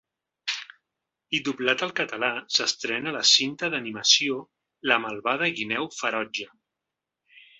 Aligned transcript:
I 1.39 1.41
doblat 1.49 1.83
al 1.87 1.91
català 1.99 2.29
s’estrena 2.55 3.13
la 3.17 3.21
cinta 3.33 3.69
d’animació 3.75 4.41
La 4.93 4.99
malvada 5.05 5.51
guineu 5.59 5.89
ferotge. 5.99 6.49